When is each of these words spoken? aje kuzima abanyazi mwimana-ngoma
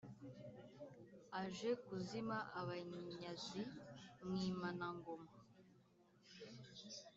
aje 1.41 1.69
kuzima 1.85 2.37
abanyazi 2.59 3.61
mwimana-ngoma 4.27 5.33